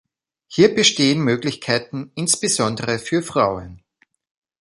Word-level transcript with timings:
Hier 0.47 0.73
bestehen 0.73 1.19
Möglichkeiten, 1.19 2.11
insbesondere 2.15 2.97
für 2.97 3.21
Frauen. 3.21 3.83